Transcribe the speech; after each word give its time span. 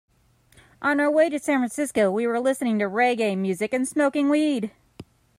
On 0.81 0.99
our 0.99 1.11
way 1.11 1.29
to 1.29 1.37
San 1.37 1.59
Francisco, 1.59 2.09
we 2.09 2.25
were 2.25 2.39
listening 2.39 2.79
to 2.79 2.85
reggae 2.89 3.37
music 3.37 3.71
and 3.71 3.87
smoking 3.87 4.29
weed. 4.29 4.71